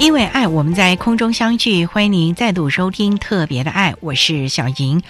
[0.00, 1.84] 因为爱，我们在空中相聚。
[1.84, 5.02] 欢迎您再度收听《特别的爱》，我是小莹。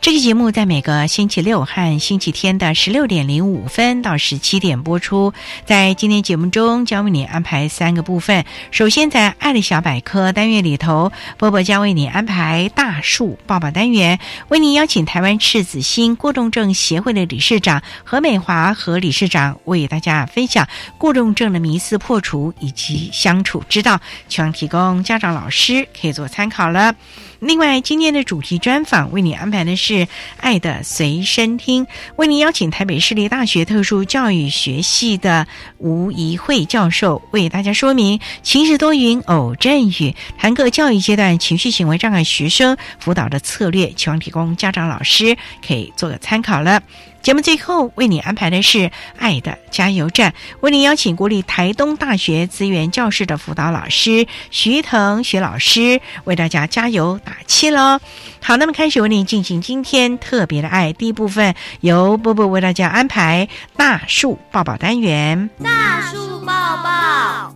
[0.00, 5.34] 这期节目在每个星期六和星期天的十六点零五分到十七点播出。
[5.64, 8.44] 在今天节目中，将为你安排三个部分。
[8.70, 24.00] 首先，在“爱的小百科”单元里头，波波将为你安排“大树抱抱”单元，为你邀请台湾赤子心过动症协会的理事长何美华和理事长为大家分享过动症的迷思破除以及相处之道。
[24.36, 26.94] 希望提供家长、老师可以做参考了。
[27.40, 30.08] 另外，今天的主题专访为你安排的是
[30.40, 46.82] “爱的随身听”，为您邀请台北市立大学特殊教育学系的吴怡慧教授为大家说明情绪多云偶阵雨，谈个教育阶段情绪行为障碍学生辅导的策略，希望提供家长、老师可以做个参考了。
[47.22, 48.88] 节目最后为你安排的是
[49.18, 50.32] “爱的加油站”，
[50.62, 57.98] 为您邀请国立台东大学资源教室的辅导老师徐腾徐老师为大家加油打气喽。
[58.40, 65.50] 好，那么开始为您进行今天特别的爱第一部分，由波波为大家安排大树抱抱单元。
[65.62, 67.52] 大树抱抱，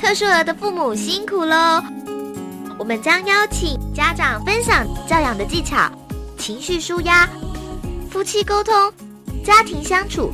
[0.00, 1.80] 特殊儿的父母辛苦喽！
[2.76, 5.88] 我们将邀请家长分享教养的技巧。
[6.36, 7.26] 情绪舒压、
[8.10, 8.74] 夫妻沟通、
[9.44, 10.32] 家庭相处，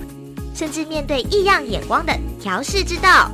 [0.54, 3.30] 甚至面对异样眼光的调试之道。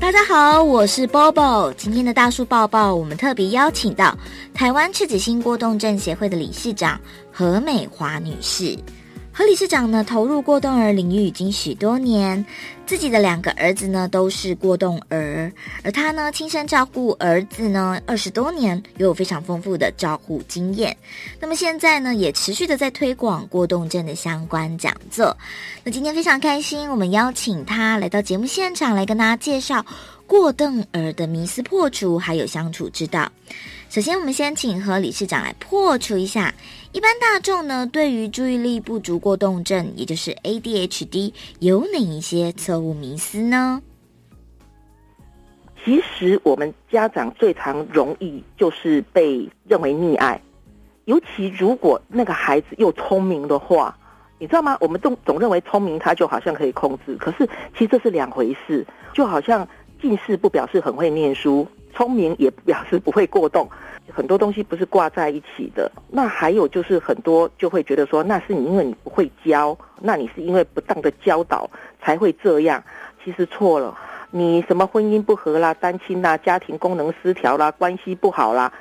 [0.00, 1.72] 大家好，我是 Bobo。
[1.74, 4.16] 今天的大树抱抱，我们特别邀请到
[4.54, 6.98] 台湾赤子心过动症协会的理事长
[7.30, 8.76] 何美华女士。
[9.32, 12.44] 何理事长呢，投入过动儿领域已经许多年，
[12.84, 15.50] 自己的两个儿子呢都是过动儿，
[15.82, 20.94] 而他呢亲身照顾儿子呢二十多年，拥有非常丰富的照顾经验。
[21.38, 25.34] 那么现在呢，也持续的在推广过动症的相关讲座。
[25.84, 29.86] 那今天非常开心，我们邀请他来到节目现场，来跟大家介绍
[30.26, 33.30] 过动儿的迷思破除，还有相处之道。
[33.90, 36.54] 首先，我们先请何理事长来破除一下。
[36.92, 43.82] 一般大众呢，对于注意力不足过动症，也就是 ADHD，有哪一些错误迷思呢？
[45.84, 50.40] 其实我们家长最常容易就是被认为溺爱，
[51.06, 53.98] 尤其如果那个孩子又聪明的话，
[54.38, 54.78] 你知道吗？
[54.80, 58.86] 我们总总认为聪明他就好像可以控制，可是其实这是两回事。
[59.12, 59.66] 就好像
[60.00, 63.68] 近视不表示很会念书，聪明也不表示不会过动。
[64.12, 65.90] 很多东西不是挂在一起的。
[66.10, 71.70] 那还有就是很多就会觉得说，那是你因为你不会教，那你是因为不当的教导
[72.02, 72.82] 才会这样。
[73.24, 73.96] 其实错了，
[74.30, 78.72] 你什么婚姻不和啦、单亲啦、家庭功能失调啦、关系不好啦，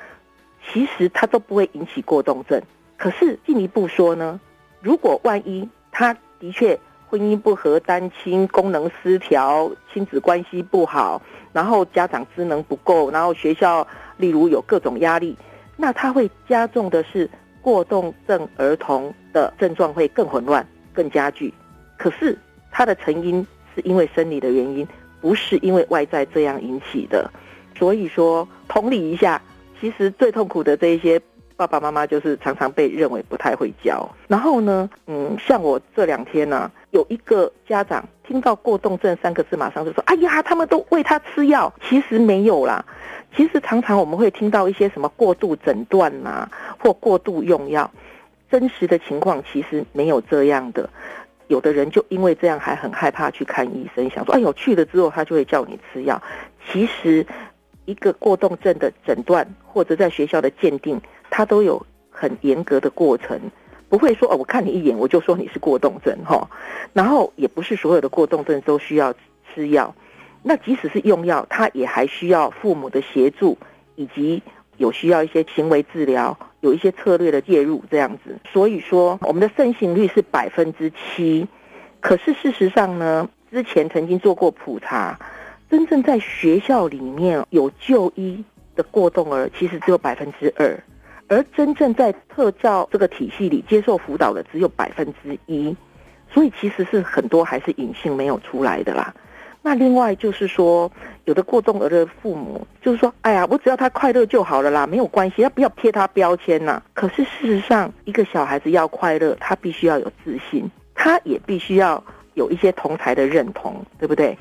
[0.71, 2.59] 其实它都不会引起过动症。
[2.97, 4.39] 可是进一步说呢，
[4.81, 6.79] 如果万一他的确
[7.09, 11.21] 婚姻不和、单亲功能失调、亲子关系不好，
[11.51, 13.87] 然后家长职能不够，然后学校。
[14.19, 15.33] 例如有各种压力，
[15.77, 17.29] 那它会加重的是
[17.61, 21.53] 过动症儿童的症状会更混乱、更加剧。
[21.95, 22.37] 可是
[22.69, 24.85] 它的成因是因为生理的原因，
[25.21, 27.31] 不是因为外在这样引起的。
[27.77, 29.41] 所以说，同理一下，
[29.79, 31.17] 其实最痛苦的这一些
[31.59, 34.09] 爸爸妈妈，就是常常被认为不太会教。
[34.29, 42.85] 然后呢，嗯，像我这两天呢，有一个家长听到过动症三个字，马上就说：“哎呀，他们都喂他吃药。”其实没有啦，
[43.35, 47.91] 其实常常我们会听到一些什么过度诊断呐，或过度用药，
[48.49, 50.89] 真实的情况其实没有这样的。
[51.47, 56.21] 有的人就因为这样还很害怕去看医生，想说：“哎呦，去了之后他就会叫你吃药。”
[56.71, 57.25] 其实，
[57.83, 63.39] 一个过动症的诊断或者在学校的鉴定，它都有很严格的过程。
[63.87, 66.47] 不会说哦，我看你一眼我就说你是过动症哈，
[66.93, 69.11] 然后也不是所有的过动症都需要
[69.51, 69.95] 吃药，
[70.43, 73.57] 那即使是用药，他也还需要父母的协助，
[73.95, 74.43] 以及
[74.77, 78.37] 有需要一些行为治疗，有一些策略的介入这样子。
[78.53, 81.47] 所以说，我们的盛行率是百分之七，
[81.99, 85.19] 可是事实上呢，之前曾经做过普查，
[85.67, 90.79] 真正在学校里面有就医的过动儿，其实只有百分之二。
[91.29, 95.75] 而真正在特教这个体系里接受辅导的只有百分之一，
[96.29, 99.13] 所以其实是很多还是隐性没有出来的啦。
[99.61, 100.91] 那另外就是说，
[101.25, 106.81] 有的过动儿的父母就是说，哎呀，我只要他快乐就好了啦，没有关系，要不要贴他标签呐？
[106.93, 112.03] 可是事实上，一个小孩子要快乐，他必须要有自信，他也必须要
[112.33, 114.35] 有一些同才的认同，对不对？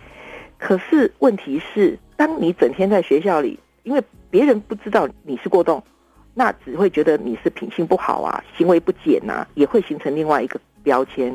[0.56, 5.82] 可是问题是，当你整天在学校里，因为别人不知道你是过动。
[6.38, 11.35] 那只会觉得你是品性不好啊，行为不检啊，也会形成另外一个标签。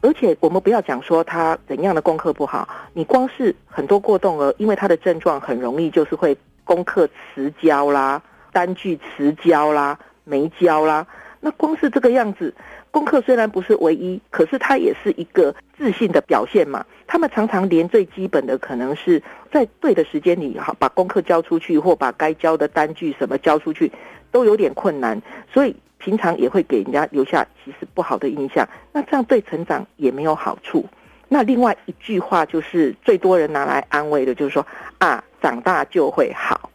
[0.00, 11.06] 而且我们不要讲说他怎样的功课不好，你光是很多过动儿，因为他的症状很容易就是会功课迟交啦，单据迟交啦，没交啦。
[11.38, 12.52] 那光是这个样子，
[12.92, 16.86] 功课虽然不是唯一，可是它也是一个自信的表现嘛。
[17.08, 23.90] 他们常常连最基本的可能是在对的时间里好把功课交出去，或把该交的单据什么交出去。
[24.30, 25.20] 都有点困难，
[25.52, 28.66] 所以平常也会给人家留下其实不好的印象。
[28.92, 30.86] 那这样对成长也没有好处。
[31.28, 34.66] 那另外一句话就是最多人拿来安慰的，就是说
[34.98, 36.70] 啊，长大就会好。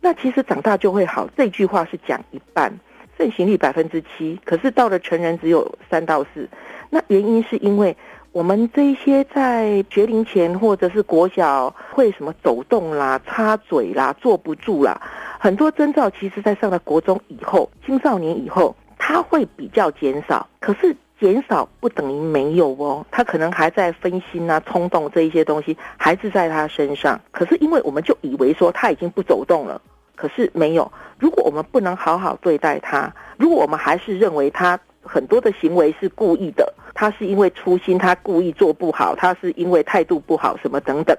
[0.00, 2.72] 那其实长大就会好这句话是讲一半，
[3.20, 6.48] 盛行率百分之七，可是到了成人只有三到四。
[6.88, 7.94] 那原因是因为。
[8.32, 15.02] 我们这些在学龄前或者是国小会什么走动啦、插嘴啦、坐不住啦，
[15.40, 20.46] 很多征兆，其实在上了国中以后、青少年以后，他会比较减少。
[20.60, 27.20] 可是减少不等于没有哦，他可能还在分心啊、冲动这一些东西还是在他身上。
[27.32, 29.82] 可是因为我们就以为说他已经不走动了，
[30.20, 30.92] 可是没有。
[31.18, 36.74] 如果我们不能好好对待他，如果我们还是认为他很多的行为是故意的。
[36.92, 41.16] 他是因为粗心，他故意做不好，他是因为态度不好，什么等等。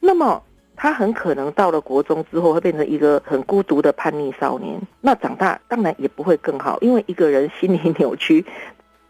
[0.00, 0.42] 那么
[0.76, 4.80] 他很可能到了国中之后，会变成一个很孤独的叛逆少年。
[5.02, 8.46] 那长大当然也不会更好，因为一个人心理扭曲，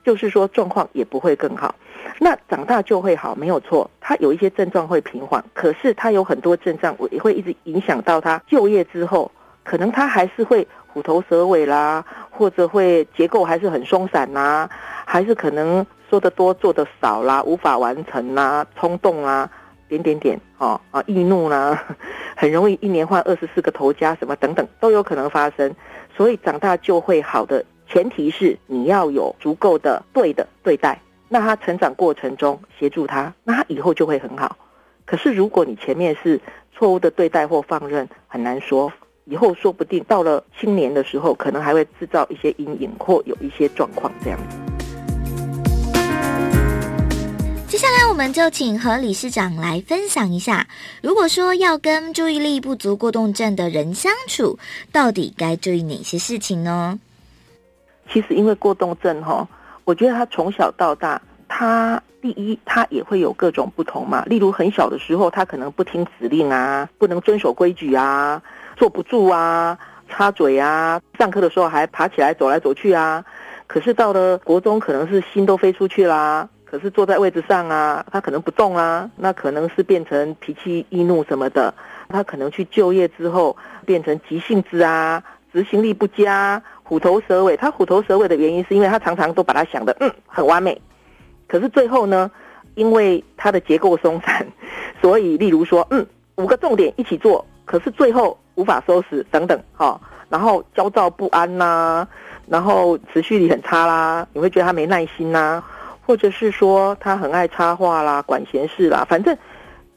[0.02, 1.76] 就是说状况也不会更好。
[2.18, 3.90] 那长大就会好，没有错。
[4.00, 9.30] 他有一些症状会平缓，可是他有很多症状也会一直影响到他就业之后，
[9.62, 14.68] 可能他还是会虎头蛇尾啦，或者会结构还是很松散呐。
[15.06, 19.50] 还是可能说的多做的少啦，无法完成啦，冲动啊，
[19.88, 21.84] 点点点，哦啊，易怒啦，
[22.34, 25.74] 很容易一年换二十四个头家，什么等等都有可能发生。
[26.16, 30.98] 所以长大就会好的前提是你要有足够的对的对待，
[31.34, 34.56] 那他成长过程中协助他，那他以后就会很好。
[35.04, 36.40] 可是如果你前面是
[36.72, 38.92] 错误的对待或放任，很难说，
[39.24, 44.56] 以后说不定到了青年的时候，可能还会制造一些阴影或有一些状况这样子。
[47.66, 50.64] 接下来，我们就请何理事长来分享一下，
[51.02, 54.56] 如果说要跟注意力不足过动症的人相处，
[54.92, 56.96] 到底该注意哪些事情呢？
[58.08, 59.48] 其实，因为过动症哈，
[59.84, 64.24] 我觉得他从小到大，他第一，他也会有各种不同嘛。
[64.26, 68.42] 例如，很小的时候，他可能不听指令啊，不能遵守规矩啊，
[68.76, 73.24] 坐不住啊，插嘴啊，上课的时候还爬起来走来走去啊。
[73.66, 76.48] 可是到了国中，可能是心都飞出去啦。
[76.64, 81.72] 可是坐在位置上啊，他可能不动啊，那可能是变成脾气易怒什么的。
[82.08, 85.22] 他可能去就业之后变成急性子啊，
[85.52, 86.60] 执行力不佳，
[86.94, 87.56] 虎头蛇尾。
[87.56, 90.80] 他虎头蛇尾的原因是因为他常常都把他想的嗯很完美，
[91.48, 92.30] 可是最后呢，
[92.76, 94.46] 因为他的结构松散，
[95.02, 102.06] 所以例如说嗯五个重点一起做，可是最后无法收拾等等哈，然后焦躁不安呐，
[102.46, 105.60] 然后持续力很差啦，你会觉得他没耐心呐。
[106.06, 109.36] 或者是说他很爱插话啦、管闲事啦，反正，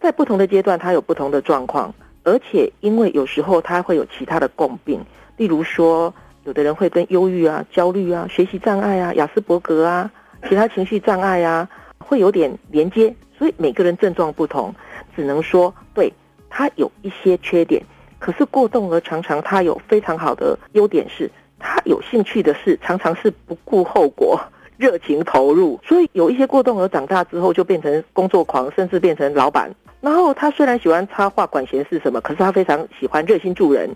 [0.01, 5.04] 在不同的阶段他有不同的状况，而且因为有时候他会有其他的共病，
[5.36, 6.13] 例如说
[6.48, 10.10] 有的人会跟忧郁啊、焦虑啊、学习障碍啊、雅斯伯格啊、
[10.48, 14.74] 其他情绪障碍啊，会有点连接，所以每个人症状不同，
[15.13, 16.10] 只能说对
[16.50, 17.84] 他有一些缺点。
[18.18, 24.39] 可是过动儿常常他有非常好的优点是，他有兴趣的事常常是不顾后果。
[24.77, 29.69] 热情投入，所以有一些过动儿长大之后就变成工作狂，甚至变成老板。
[30.00, 33.89] 然后他虽然喜欢插画、管闲事什么，可是他非常喜欢热心助人。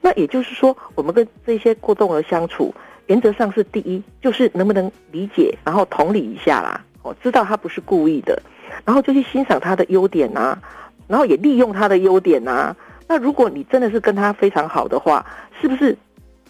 [0.00, 2.74] 那也就是说，我们跟这些过动儿相处，
[3.06, 6.84] 原则上是第一，就是能不能理解，然后同理一下啦。
[7.02, 8.42] 我知道他不是故意的，
[8.84, 10.58] 然后就去欣赏他的优点呐，
[11.06, 12.74] 然后也利用他的优点呐。
[13.06, 15.24] 那如果你真的是跟他非常好的话，
[15.60, 15.96] 是不是？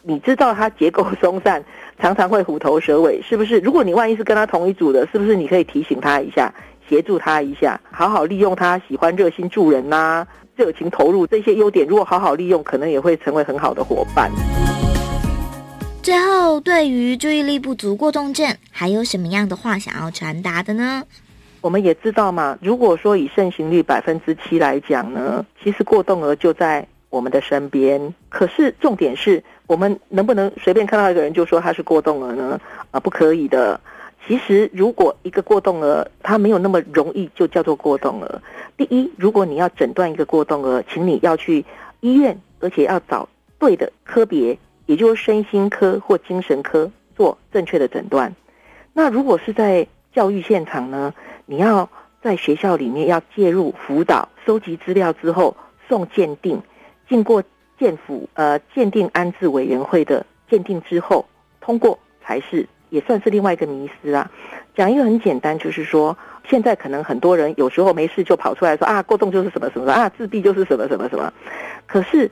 [0.07, 1.65] 你知道他结构松散，
[1.99, 3.59] 常常会虎头蛇尾，是不是？
[3.61, 6.53] 如果你万一是跟他同一组的，是不是你可以提醒他一下，
[6.87, 14.31] 协助他一下，好好利用他喜欢热心助人呐，热情投入这些优点，如果好好利用，可能也会成为很好的伙伴。
[16.03, 21.03] 最后，对于注意力不足过动症，还有什么样的话想要传达的呢？
[21.63, 26.87] 我们也知道嘛，如果说以盛行率百分之七来讲呢，其实过动儿就在。
[27.11, 32.61] 我们的身边，可是重点是我们能不能随便看到一个人就说他是过动儿呢？
[32.91, 33.81] 啊，不可以的。
[34.27, 38.41] 其实，如果一个过动儿他没有那么容易就叫做过动儿。
[38.77, 41.65] 第一，如果你要诊断一个过动儿，请你要去
[42.01, 43.29] 医院，而且要找
[43.59, 48.35] 对的科别，也就是身心科或精神科做正确的诊断。
[48.93, 51.13] 那如果是在教育现场呢？
[51.47, 51.91] 你要
[52.23, 55.55] 在学校里面要介入辅导，收集资料之后
[55.87, 56.63] 送鉴定。
[57.07, 57.43] 经过
[57.79, 61.27] 建府呃鉴定安置委员会的鉴定之后，
[61.61, 64.31] 通过才是也算是另外一个迷思啊。
[64.77, 66.17] 讲一个很简单，就是说
[66.49, 71.33] 现在可能很多人有时候没事就跑出来说啊过动就是什么什么啊自闭就是什么什么什么。
[71.87, 72.31] 可是，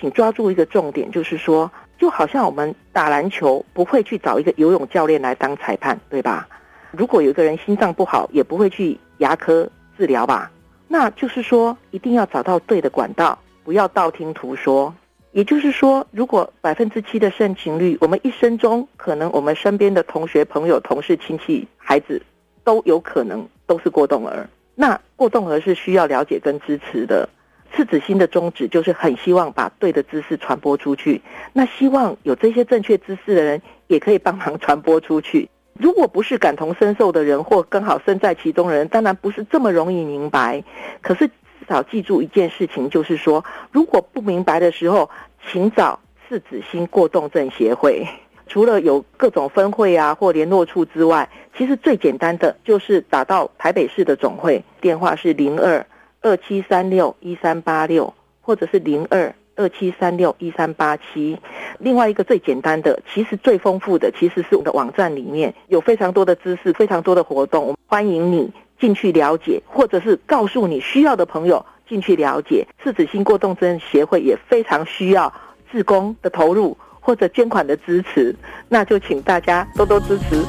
[0.00, 6.48] 请抓住一个重点，就是说就好像我们打篮球不会去找一个游泳教练来当裁判，对吧？
[6.90, 10.50] 如果有一个人心脏不好，也不会去牙科治疗吧？
[10.88, 13.38] 那就是说一定要找到对的管道。
[13.68, 14.94] 不要道听途说，
[15.32, 22.22] 也就是说，如果百分之七的盛情率，我们一生中可能我们身边的同学、朋友、同事、亲戚、孩子
[22.64, 24.48] 都有可能都是过动儿。
[24.74, 27.28] 那过动儿是需要了解跟支持的。
[27.70, 31.20] 赤子心的宗旨就是很希望把对的知识传播出去。
[31.52, 35.46] 那希望有这些正确知识的人也可以帮忙传播出去。
[35.74, 40.64] 如果不是感同身受的人，或刚好身在其中的人，当然不是这么容易明白。
[41.02, 41.28] 可是。
[41.68, 45.10] 少记住一件事情，就是说，如果不明白的时候，
[45.46, 48.06] 请找四子星过动症协会。
[48.50, 55.84] 除了有各种分会啊或联络处之外，其实最简单的就是打到台北市的总会，电话是零二
[56.22, 61.38] 二七三六一三八六，或者是零二二七三六一三八七。
[61.78, 68.50] 另外一个最简单的，其实最丰富的，其实是我们的网站里面有非常多的知识，非常多的活动，欢迎你。
[68.80, 72.66] 进去了解，或者是告诉你需要的朋友进去了解。
[72.82, 75.32] 赤子心过动症协会也非常需要
[75.70, 78.34] 志工的投入或者捐款的支持，
[78.68, 80.44] 那就请大家多多支持。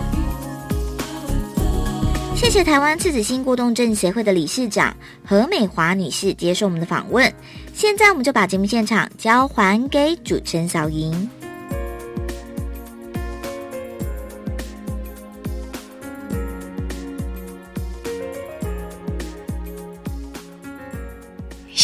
[2.35, 4.95] 谢谢台湾赤子心过动症协会的理事长
[5.25, 7.31] 何美华女士接受我们的访问。
[7.73, 11.29] 现在我们就把节目现场交还给主持人小莹。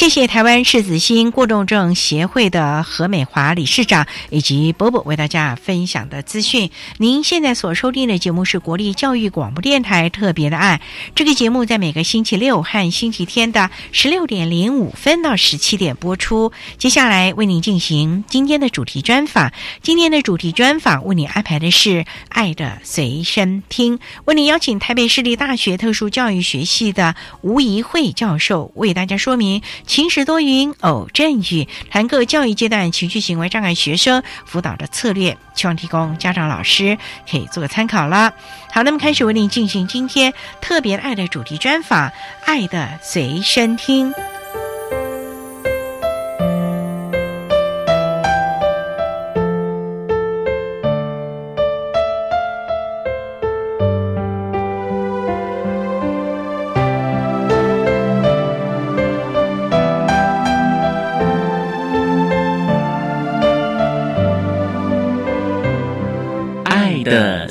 [0.06, 6.70] 谢谢台湾赤子心过动症协会的何美华理事长以及波波为大家分享的资讯。
[6.98, 10.80] 您现在所收听的节目是国立教育广播电台特别的爱。
[11.16, 16.52] 这个节目在每个星期六和星期天的十六点零五分到十七点播出。
[16.78, 19.52] 接下来为您进行今天的主题专访。
[19.82, 21.90] 今天的主题专访为您安排的是
[22.30, 29.64] 《爱的随身听》，为您邀请台北市立大学特殊教育学系的吴怡慧教授为大家说明。
[29.96, 36.98] 晴时多云，偶阵雨，谈各教育阶段情绪行为障碍学生辅导的策略，希望提供家长老师
[37.32, 38.34] 可以做个参考了。
[38.74, 42.10] 好，那么开始为您进行今天特别爱的主题专访，
[42.44, 44.12] 《爱的随身听》。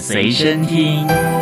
[0.06, 1.33] 随身听。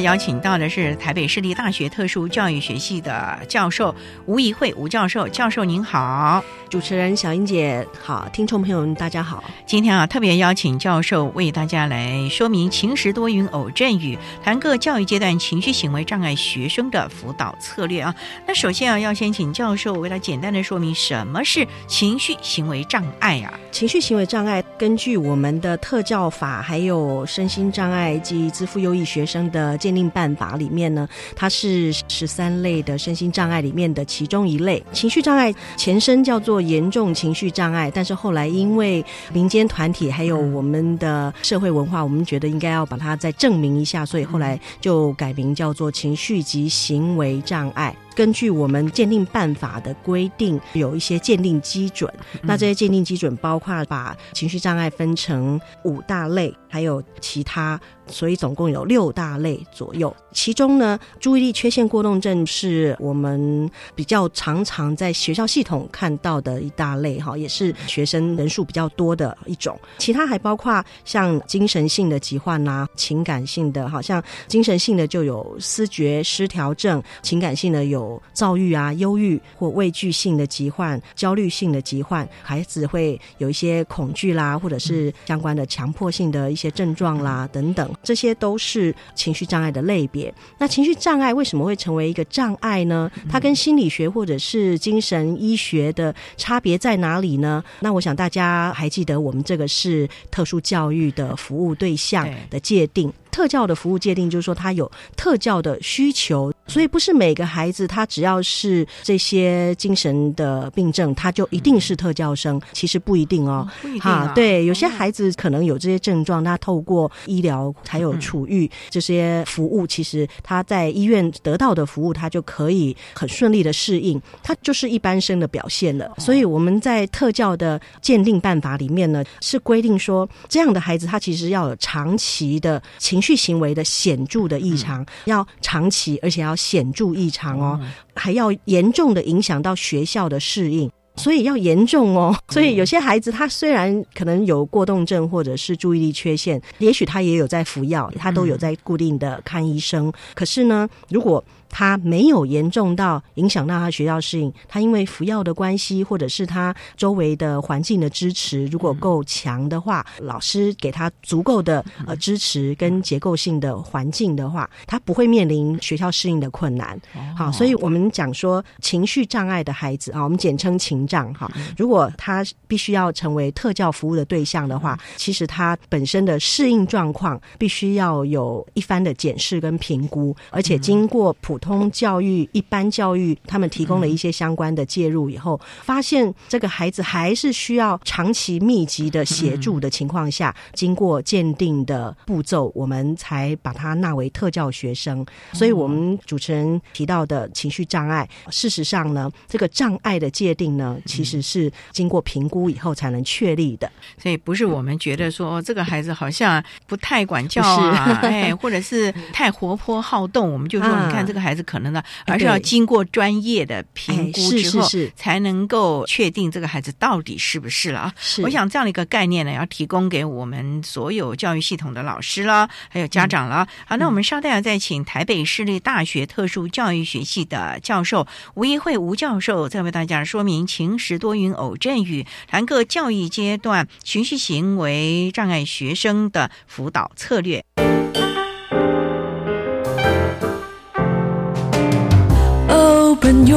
[0.00, 3.94] 邀请到的是台北市立大学特殊教育学系的教授
[4.26, 9.42] 吴怡慧吴教授，教授您好，主持人小英姐好，听众朋友们大家好。
[9.66, 18.14] 今天啊特别邀请教授为大家来说明晴时多云偶阵雨，谈各教育阶段情绪行为障碍学生的辅导策略啊。
[18.46, 23.52] 那首先啊要先请教授为了简单的说明什么是情绪行为障碍啊？
[23.70, 34.80] 情绪行为障碍根据我们的特教法还有身心障碍及支付优异学生的鉴定办法里面呢，它是十三类的身心障碍里面的其中一类。
[34.92, 47.92] 情绪障碍前身叫做严重情绪障碍，但是后来因为民间团体还有我们的社会文化，我们觉得应该要把它再证明一下，所以后来就改名叫做情绪及行为障碍。
[48.20, 52.12] 根据我们鉴定办法的规定，有一些鉴定基准。
[52.42, 57.80] 那这些鉴定基准包括把情绪障碍分成五大类，还有其他。
[58.06, 69.78] 所以总共有六大类左右，其中呢，注意力缺陷过动症是我们比较常常在学校系统看到的一大类哈，也是学生人数比较多的一种。
[69.98, 87.90] 其他还包括像精神性的疾患呐，情感性的，好像精神性的就有思觉失调症，情感性的有躁郁啊、忧郁或畏惧性的疾患、焦虑性的疾患，孩子会有一些恐惧啦，或者是相关的强迫性的一些症状啦等等。
[88.02, 90.32] 这些都是情绪障碍的类别。
[90.58, 93.10] 那情绪障碍为什么会成为一个障碍呢？
[93.28, 97.62] 它跟心理学或者是精神医学的差别在哪里呢？
[97.80, 103.12] 那我想大家还记得，我们这个是特殊教育的服务对象的界定。
[103.30, 112.60] 特教的服务界定就是说，他有特教的需求，所以不是每个孩子他只要是这些精神的病症，他就一定是特教生。
[112.72, 113.68] 其实不一定哦，
[114.00, 126.10] 哈，对，有些孩子可能有这些症状，他透过医疗还有处遇这些服务，其实他在医院得到的服务，他就可以很顺利的适应，他就是一般生的表现了。
[126.18, 133.19] 所以我们在特教的鉴定办法里面呢，是规定说，这样的孩子他其实要有长期的情。
[133.20, 137.78] 情绪行为的显著的异常，要长期而且要显著异常哦，
[138.14, 142.34] 还要严重的影响到学校的适应，所以要严重哦。
[142.48, 167.00] 所以有些孩子他虽然可能有过动症或者是注意力缺陷，也许他也有在服药，他都有在固定的看医生，可是呢，如果他没有严重到影响到他学校适应，他因为服药的关系，或者是他周围的环境的支持，如果够强的话，老师给他足够的呃支持跟结构性的环境的话，他不会面临学校适应的困难。
[167.36, 171.50] 好，所以我们讲说情绪障碍的孩子啊，我们简称情障哈。
[171.78, 181.59] 如果他必须要成为特教服务的对象的话，其实他本身的适应状况必须要有一番的检视跟评估，而且经过普。
[181.60, 195.24] 通教育、一般教育，他们提供了一些相关的介入以后，发现这个孩子还是需要长期密集的协助的情况下，经过鉴定的步骤，我们才把他纳为特教学生。
[195.52, 203.90] 所以，我们主持人提到的情绪障碍，事实上呢，这个障碍的界定呢，其实是经过评估以后才能确立的。
[204.18, 211.49] 所以，不是我们觉得说这个孩子好像不太管教啊， 哎，或者是太活泼好动，我们就说你看这个孩。
[211.50, 218.14] 还是可能的，而是要经过专业的评估之后，才能够确定这个孩子到底是不是了啊。
[218.44, 223.66] 我想这样的一个概念呢，要提供给我们所有教育系统的老师了，还有家长了。
[223.84, 237.64] 好，那我们稍待再请台北市立大学特殊教育学系的教授吴一慧吴教授，再为大家说明晴时多云偶阵雨，谈各教育阶段情绪行为障碍学生的辅导策略。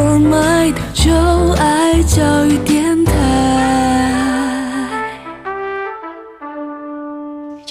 [0.06, 1.14] Oh my，求
[1.58, 2.73] 爱教育。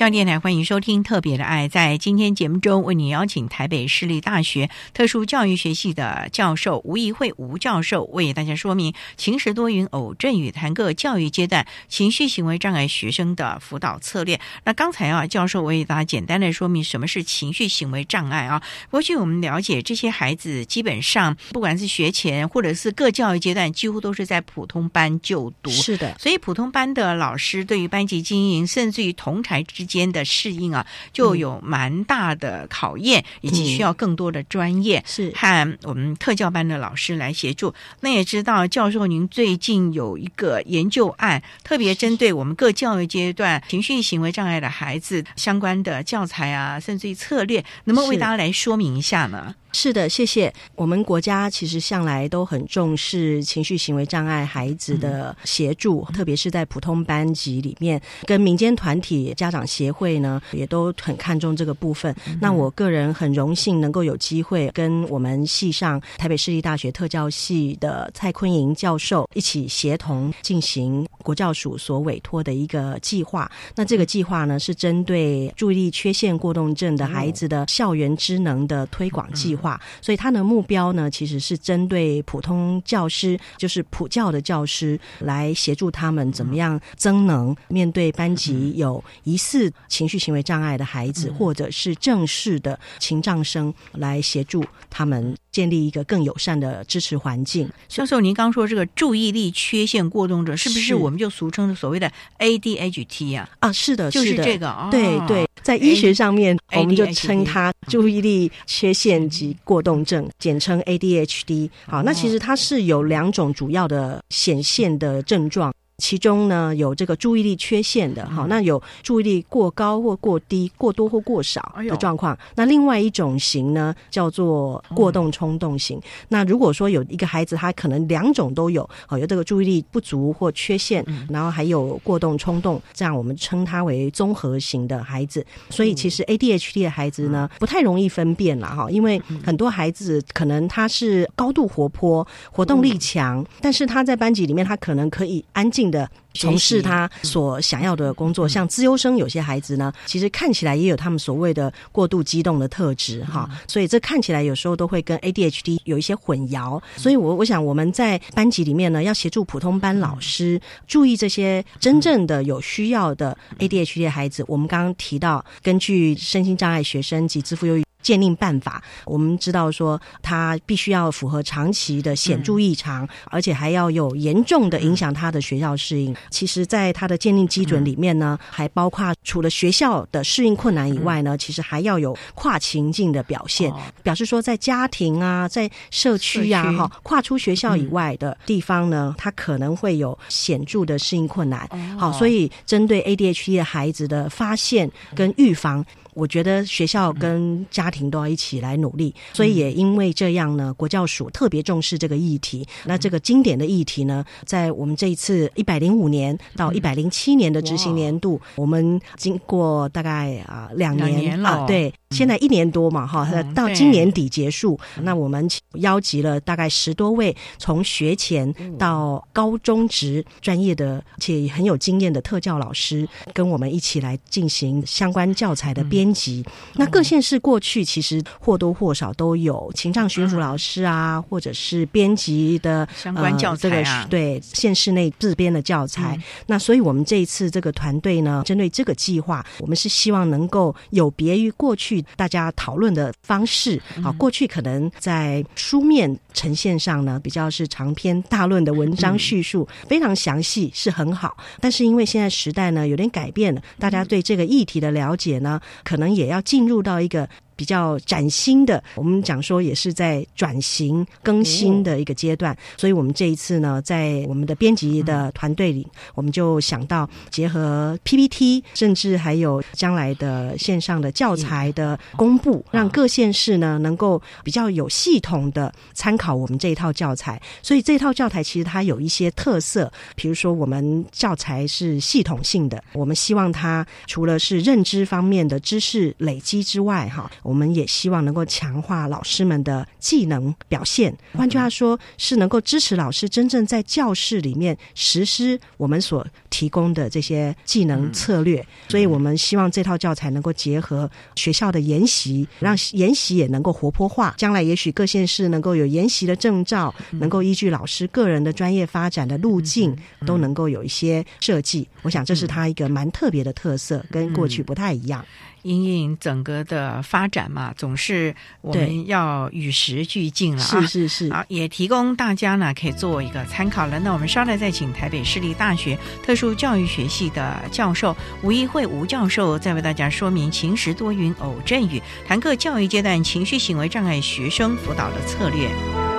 [0.03, 1.69] 教电台欢迎收听《特别的爱》。
[1.71, 14.41] 在今天节目中，为你邀请台北市立大学特殊教育学系的教授吴怡慧吴教授，为大家说明晴时多云偶阵雨，谈各教育阶段情绪行为障碍学生的辅导策略。
[14.65, 18.61] 那刚才啊，教授为大家简单的说明什么是情绪行为障碍啊。
[18.91, 25.71] 过去我们了解，这些孩子基本上不管是学前或者是各教育阶段，几乎都是在普通班就读。
[25.71, 30.03] 是的，所以普通班的老师对于班级经营，甚至于同台之间。
[30.13, 37.73] 的适应啊，就有蛮大的考验，以及需要更多的专业是和我们特教班的老师来协助。
[38.01, 49.55] 那也知道教授您最近有一个研究案，特别针对我们各教育阶段情绪行为障碍的孩子相关的教材啊，甚至于策略，能不能为大家来说明一下呢？
[49.73, 50.53] 是的，谢谢。
[50.77, 62.15] 我们国家其实向来都很重视情绪行为障碍孩子的协助，特别是在普通班级里面，跟民间团体、家长协会呢，也都很看重这个部分。
[62.41, 73.51] 那我个人很荣幸能够有机会跟我们系上台北市立大学特教系的蔡坤莹教授一起协同进行国教署所委托的一个计划。
[73.75, 79.62] 那这个计划呢，是针对注意力缺陷过动症的孩子的校园知能的推广计划。
[80.01, 97.69] 所以它的目标呢，其实是针对普通教师，就是普教的教师，来协助他们怎么样增能，面对班级有疑似情绪行为障碍的孩子，或者是正式的情障生，来协助他们建立一个更友善的支持环境。
[97.89, 100.95] 教授，您刚说这个注意力缺陷过动症，是不是是。
[100.95, 103.49] 我们就俗称的所谓的 ADHD 啊？
[103.61, 111.71] 啊，是的，就是这个哦对对，在医学上面，我们就称它注意力缺陷及过动症，简称 ADHD。
[111.87, 115.73] 好，那其实它是有两种主要的显现的症状。
[116.03, 122.37] 其中呢有这个注意力缺陷的，好，那有注意力过高或过低、过多或过少的状况。
[122.57, 126.01] 那另外一种型呢叫做过动冲动型。
[126.29, 135.47] 那如果说有一个孩子他可能两种都有，好，有这个注意力不足或缺陷，然后还有过动冲动，这样我们称他为综合型的孩子。
[135.71, 146.11] 所以其实 ADHD 的孩子呢不太容易分辨了哈，因为很多孩子可能他是高度活泼、活动力强，但是他在班级里面他可能可以安静的。
[146.35, 156.81] 从事他所想要的工作，像资优生有些孩子呢，其实看起来也有他们所谓的过度激动的特质哈，所以这看起来有时候都会跟 ADHD 有一些混淆。
[156.97, 164.43] 所以我我想我们在班级里面呢，要协助普通班老师注意这些真正的有需要的 ADHD 的孩子。
[164.49, 167.85] 我们刚刚提到，根据身心障碍学生及自负忧郁。
[168.03, 176.15] 鉴定办法，我们知道说，他必须要符合长期的显著异常，而且还要有严重的影响他的学校适应。
[176.31, 186.77] 其实，在他的鉴定基准里面呢，还包括除了学校的适应困难以外呢，其实还要有跨情境的表现，表示说在家庭啊，在社区呀、社区。
[186.77, 191.69] 哈，跨出学校以外的地方呢，他可能会有显著的适应困难。
[191.99, 195.85] 好，所以针对 ADHD 的孩子的发现跟预防。
[196.15, 202.67] 我觉得学校跟家庭都要一起来努力，所以也因为这样呢，国教署特别重视这个议题。
[202.85, 211.49] 那这个经典的议题呢，在我们这一次一百零五年到一百零七年的执行年度，我们经过大概啊两两年年了。
[211.49, 214.79] 啊，对，现在一年多嘛哈，到今年底结束。
[215.03, 226.45] 那我们邀集了大概十多位从学前到高中职专业的且很有经验的特教老师，跟我们一起来进行相关教材的编辑。
[226.75, 236.19] 那各县市过去其实或多或少都有情障巡抚老师啊，或者是编辑的相关教材对县市内自编的教材。
[236.47, 243.81] 那所以我们这一次这个团队呢，针对这个计划，我们是希望能够有别于过去大家讨论的方式。
[244.03, 251.37] 好，过去可能在书面呈现上呢，比较是长篇大论的文章叙述，非常详细，是很好。
[251.61, 257.29] 但是因为现在时代呢有点改变了，大家对这个议题的了解呢，可能也要进入到一个。
[257.63, 277.41] 比较崭新的，我们讲说也是在转型更新的一个阶段，所以我们这一次呢，在我们的编辑的团队里，我们就想到结合 PPT，甚至还有将来的线上的教材的公布，让各县市呢能够比较有系统的参考我们这一套教材。
[277.63, 287.31] 所以这套教材其实它有一些特色，比如说我们教材是系统性的，我们希望它除了是认知方面的知识累积之外，哈。
[287.53, 298.67] 我们也希望能够强化老师们的技能表现，换句话说，是能够支持老师真正在教室里面实施我们所提供的这些技能策略。
[298.89, 304.35] 所以我们希望这套教材能够结合学校的研习，让研习也能够活泼化。
[304.39, 311.87] 将来也许各县市能够有研习的证照，能够依据老师个人的专业发展的路径，都能够有一些设计。
[312.01, 315.23] 我想这是它一个蛮特别的特色，跟过去不太一样。
[315.63, 320.81] 因应整个的发展嘛，总是我们要与时俱进了啊。
[320.81, 323.99] 是是是，啊，也提供大家呢可以做一个参考了。
[324.01, 336.12] 那我们稍待再请台北市立大学特殊教育学系的教授吴一慧吴教授，再为大家说明晴时多云偶阵雨，谈课教育阶段情绪行为障碍学生辅导的策略。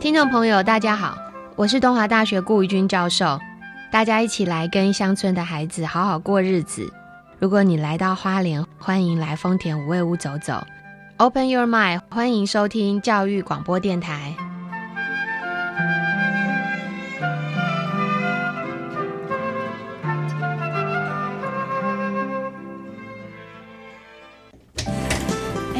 [0.00, 1.14] 听众朋友，大家好，
[1.56, 3.38] 我是东华大学顾玉君教授，
[3.92, 6.90] 大家一起来跟乡村的孩子好好过日子。
[7.38, 10.66] 如果你来到花莲，欢迎来丰田五味屋走走。
[11.18, 14.34] Open your mind，欢迎收听教育广播电台。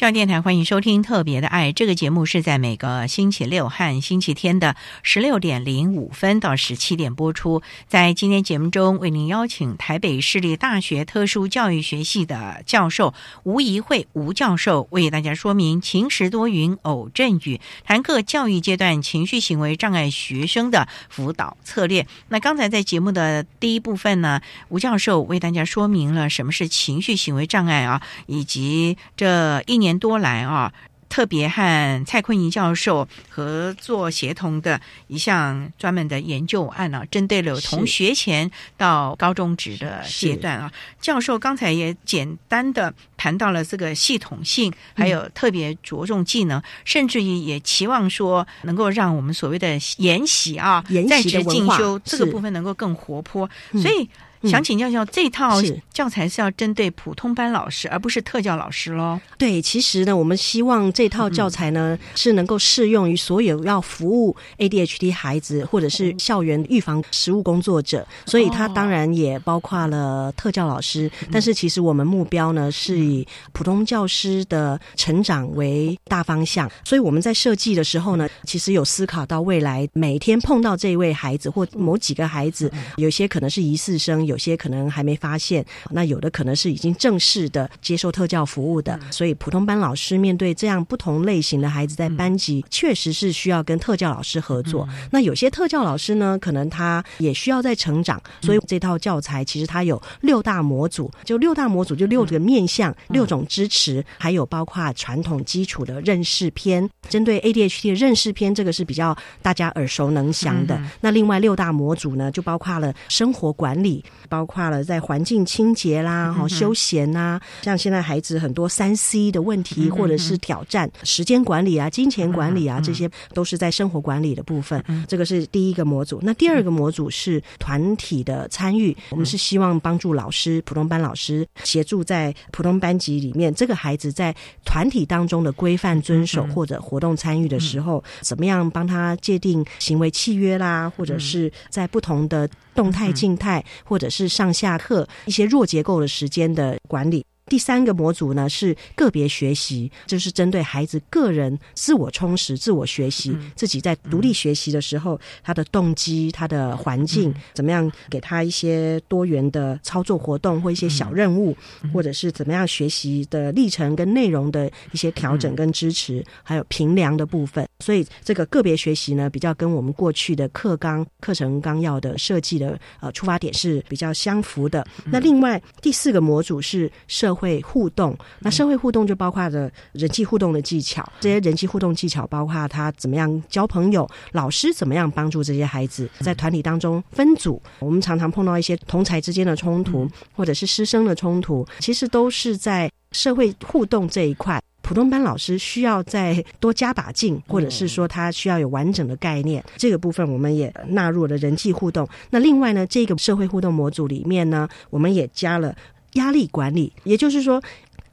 [0.00, 7.60] 教育电台欢迎收听《特别的爱》这个节目，是在每个星期六和星期天的十六点零五分到十七点播出。
[7.86, 22.06] 在今天节目中，为您邀请台北市立大学特殊教育学系的教授吴怡慧吴教授，为大家说明晴时多云偶阵雨，谈课教育阶段情绪行为障碍学生的辅导策略。
[22.30, 30.72] 那刚才在节目的第一部分呢，吴教授为大家说明了什么是情绪行为障碍啊，以及这一年多来啊。
[31.10, 40.72] 特别和蔡坤仪教授合作协同的一项专门的研究案啊，针对了从学前到高中职的阶段啊。
[41.00, 54.04] 教授刚才也简单的谈到了这个系统性，还有特别着重技能，甚至于也期望说能够让我们所谓的研习啊、研在职进修这个部分能够更活泼，嗯所以。
[54.04, 54.08] 嗯
[54.44, 55.60] 想请教教，这套
[55.92, 59.20] 教材是要针对普通班老师，而不是特教老师喽？
[59.36, 71.10] 对，其实呢，我们希望这套教材呢、是能够适用于所有要服务 ADHD 孩子或者是校园预防实务工作者，所以它当然也包括了特教老师。
[71.30, 88.98] 但是其实我们目标呢是以普通教师的成长为大方向，所以我们在设计的时候呢，其实有思考到未来每天碰到这一位孩子或某几个孩子，有些可能是疑似生，有些可能还没发现，那有的可能是已经正式的接受特教服务的。
[89.10, 94.88] 所以普通班老师面对这样不同类型的孩子，在班级确实是需要跟特教老师合作。
[95.10, 110.76] 那有些特教老师呢，可能他也需要在成长，所以这套教材其实它有六大模组，就六大模组就六个面向、六种支持，还有包括传统基础的认识篇，针对 ADHD 的认识篇，这个是比较大家耳熟能详的。
[110.76, 124.82] 嗯那另外六大模组呢，就包括了生活管理、包括了在环境清洁啦、哈、休闲呐，像现在孩子很多三 C 的问题或者是挑战，时间管理啊、金钱管理啊，这些都是在生活管理的部分。
[125.08, 126.18] 这个是第一个模组。
[126.22, 147.24] 那第二个模组是团体的参与，我们是希望帮助老师、普通班老师协助在普通班级里面，这个孩子在团体当中的规范遵守或者活动参与的时候，怎么样帮他界定行为契约啦，或者是在不同的动态、静态，或者是上下课一些弱结构的时间的管理。
[147.50, 161.56] 第三个模组呢是个别学习，就是针对孩子个人自我充实、自我学习，自己在独立学习的时候，他的动机、他的环境怎么样，给他一些多元的操作活动或一些小任务，
[161.92, 167.66] 或者是怎么样学习的历程跟内容的一些调整跟支持，还有评量的部分。
[167.80, 174.86] 所以这个个别学习呢，比较跟我们过去的课纲、课程纲要的设计的呃出发点是比较相符的。
[175.06, 187.60] 那另外第四个模组是社会互动，那社会互动就包括着人际互动的技巧，这些人际互动技巧包括他怎么样交朋友，老师怎么样帮助这些孩子在团体当中分组。
[187.78, 194.60] 我们常常碰到一些同才之间的冲突，或者是师生的冲突，其实都是在社会互动这一块。
[194.82, 202.08] 普通班老师需要再多加把劲，或者是说他需要有完整的概念，这个部分我们也纳入了人际互动。
[202.30, 205.72] 那另外呢，这个社会互动模组里面呢，我们也加了
[206.12, 207.62] 压力管理，也就是说。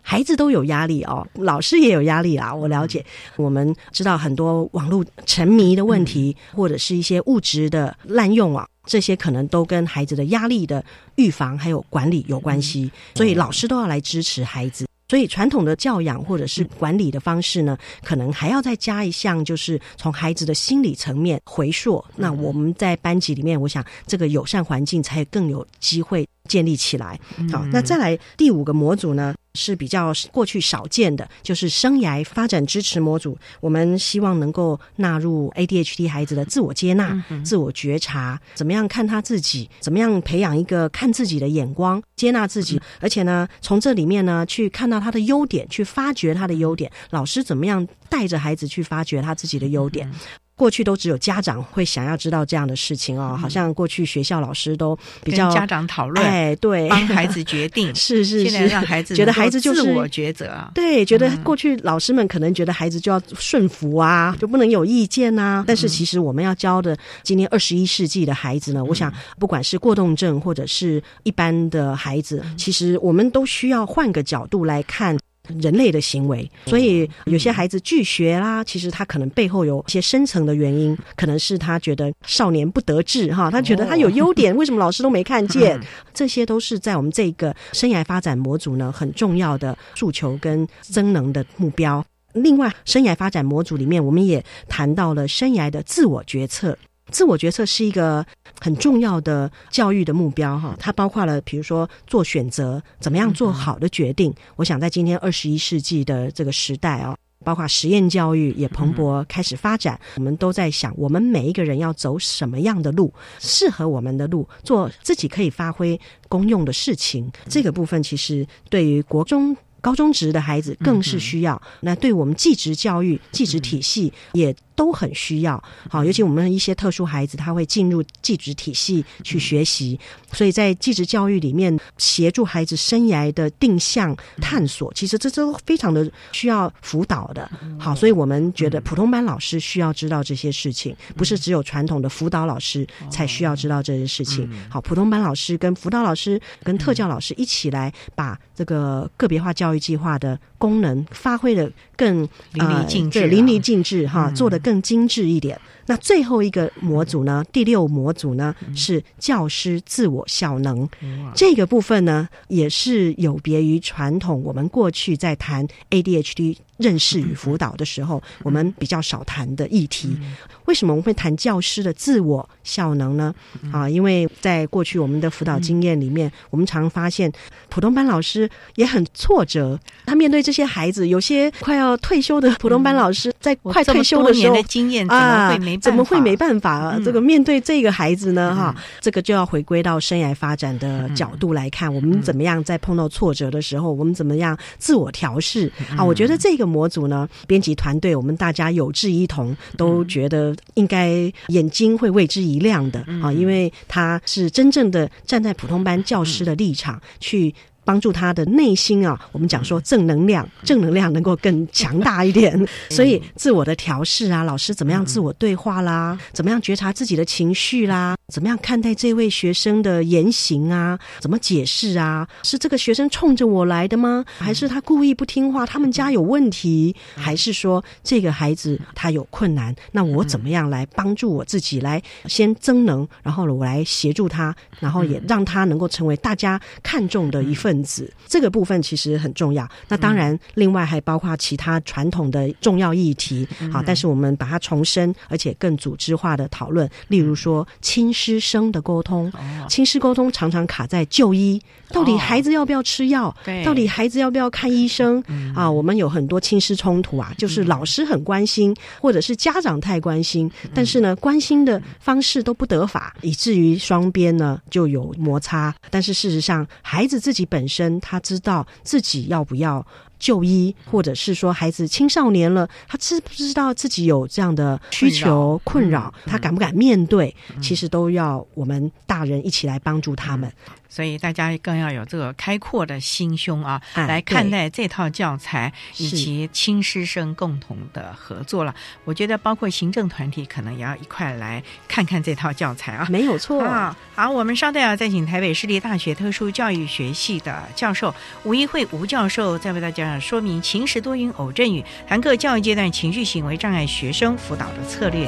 [0.09, 2.55] 孩子都有压力哦，老师也有压力啊。
[2.55, 3.05] 我了解，
[3.35, 10.81] 我们知道很多网络沉迷的问题，或者是一些物质的滥用啊，这些可能都跟孩子的压力的
[11.15, 12.89] 预防还有管理有关系。
[13.15, 14.87] 所以老师都要来支持孩子。
[15.07, 22.03] 所以传统的教养或者是管理的方式呢，可能还要再加一项，就是从孩子的心理层面回溯。
[22.15, 27.19] 那我们在班级里面，我想这个友善环境才更有机会建立起来。
[27.51, 29.33] 好，那再来第五个模组呢？
[29.57, 33.37] 是比较过去少见的，就是生涯发展支持模组。
[33.59, 46.91] 我们希望能够纳入 ADHD 孩子的自我接纳、自我觉察，怎么样看他自己，怎么样培养一个看自己的眼光，接纳自己，而且呢，从这里面呢，去看到他的优点，去发掘他的优点。
[47.09, 50.09] 老师怎么样带着孩子去发掘他自己的优点？
[50.57, 65.63] 过去都只有家长会想要知道这样的事情哦，好像过去学校老师都比较家长讨论，哎，对，帮孩子决定， 是是是，让孩子觉得孩子就是自我抉择啊，对，觉得过去老师们可能觉得孩子就要顺服啊，就不能有意见呐。
[65.67, 75.15] 但是其实我们要教的今年二十一世纪的孩子呢，我想不管是过动症或者是一般的孩子，其实我们都需要换个角度来看。
[75.59, 85.79] 人类的行为，所以有些孩子拒学啦，其实他可能背后有一些深层的原因，可能是他觉得少年不得志哈，他觉得他有优点，为什么老师都没看见？
[86.13, 92.05] 这些都是在我们这个生涯发展模组呢很重要的诉求跟增能的目标。
[92.33, 96.77] 另外，生涯发展模组里面，我们也谈到了生涯的自我决策。
[97.11, 98.25] 自我决策是一个
[98.59, 104.33] 很重要的教育的目标，哈，它包括了比如说做选择，怎么样做好的决定。
[104.55, 117.31] 我想在今天二十一世纪的这个时代啊，包括实验教育也蓬勃开始发展，我们都在想，我们每一个人要走什么样的路，适合我们的路，做自己可以发挥功用的事情。
[117.47, 119.55] 这个部分其实对于国中。
[119.79, 125.61] 高中职的孩子更是需要，那对我们技职教育、技职体系也都很需要。
[125.89, 129.99] 好，尤其我们一些特殊孩子，他会进入技职体系去学习，
[130.31, 137.49] 所以在技职教育里面协助孩子生涯的定向探索，其实这都非常的需要辅导的。
[137.79, 144.47] 好，所以我们觉得普通班老师需要知道这些事情，不是只有传统的辅导老师才需要知道这些事情。
[144.69, 149.79] 好，普通班老师跟辅导老师跟特教老师一起来把这个个别化教育。
[149.87, 155.57] 计划的功能发挥的更淋漓尽致，淋漓尽致哈，做的更精致一点。
[155.87, 157.43] 那最后一个模组呢？
[157.51, 160.87] 第六模组呢是教师自我效能，
[161.33, 164.43] 这个部分呢也是有别于传统。
[164.43, 170.17] 我们过去在谈 ADHD 认识与辅导的时候，我们比较少谈的议题。
[170.65, 173.33] 为什么我们会谈教师的自我效能呢？
[173.71, 177.31] 啊，因为在过去我们的辅导经验里面，我们常发现
[177.69, 179.79] 普通班老师也很挫折。
[180.05, 185.57] 他面对这些孩子，有些快要退休的普通班老师，在快退休的时候，经验啊。
[185.81, 186.99] 怎么会没办法啊？
[187.03, 188.55] 这个面对这个孩子呢？
[188.55, 196.03] 哈，这个就要回归到生涯发展的角度来看，我们怎么样在碰到挫折的时候，我们怎么样自我调试啊？
[196.03, 201.09] 我觉得这个模组呢，编辑团队我们大家有志一同，都觉得应该
[201.47, 207.53] 眼睛会为之一亮的啊，因为他是真正的站在普通班教师的立场去。
[207.87, 212.67] 帮助他的内心啊，我们讲说正能量，正能量能够更强大一点。
[212.91, 222.27] 所以自我的调试啊，老师怎么样自我对话啦，怎么样觉察自己的情绪啦，怎么样看待这位学生的言行啊，怎么解释啊？
[222.43, 224.25] 是这个学生冲着我来的吗？
[224.37, 225.65] 还是他故意不听话？
[225.65, 226.93] 他们家有问题？
[227.15, 229.73] 还是说这个孩子他有困难？
[229.93, 237.76] 那我怎么样来帮助我自己来先增能，然后我来协助他，然后也让他能够成为大家看重的一份。
[237.83, 239.67] 子这个部分其实很重要。
[239.87, 243.47] 那当然，另外还包括其他传统的重要议题。
[243.71, 246.89] 好，但是我们把它重申，而且更组织化的讨论。
[247.07, 249.31] 例如说，亲师生的沟通，
[249.67, 253.35] 亲师沟通常常卡在就医，到底孩子要不要吃药？
[253.65, 255.23] 到底孩子要不要看医生？
[255.55, 265.73] 啊，我们有很多亲师冲突啊，就是老师很关心，或者是家长太关心，但是呢，关心的方式都不得法，以至于双边呢就有摩擦。
[265.89, 269.85] 但是事实上，孩子自己本身他知道自己要不要
[270.17, 280.51] 就医，或者是说孩子青少年了，他知不知道自己有这样的需求困扰，他敢不敢面对，其实都要我们大人一起来帮助他们。
[280.89, 288.73] 所以大家更要有这个开阔的心胸啊，来看待这套教材以及亲师生共同的合作了。
[289.03, 293.95] 我觉得包括行政团体可能也要一块来看看这套教材啊，没有错啊。
[294.15, 298.13] 好，我们稍待啊，再请台北市立大学特殊教育学系的教授
[298.43, 305.27] 吴一慧吴教授，再为大家说明晴时多云偶阵雨，谈课教育阶段情绪行为障碍学生辅导的策略。